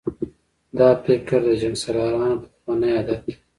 دا 0.77 0.89
فکر 1.05 1.39
د 1.45 1.49
جنګسالارانو 1.61 2.41
پخوانی 2.43 2.87
عادت 2.95 3.19
دی. 3.25 3.33